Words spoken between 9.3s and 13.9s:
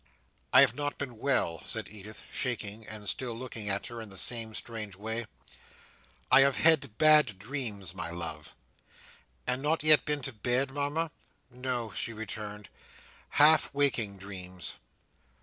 "And not yet been to bed, Mama?" "No," she returned. "Half